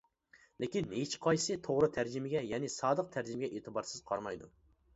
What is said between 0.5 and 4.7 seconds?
لېكىن ھېچقايسىسى توغرا تەرجىمىگە، يەنى سادىق تەرجىمىگە ئېتىبارسىز قارىمايدۇ.